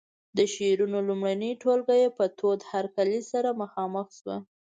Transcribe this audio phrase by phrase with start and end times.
[0.37, 4.37] د شعرونو لومړنۍ ټولګه یې په تود هرکلي سره مخامخ شوه.